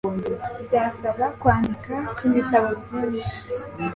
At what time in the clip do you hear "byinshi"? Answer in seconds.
2.81-3.31